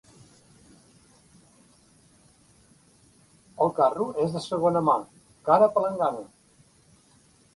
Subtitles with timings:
[3.65, 4.95] El carro és de segona mà,
[5.51, 6.25] cara palangana.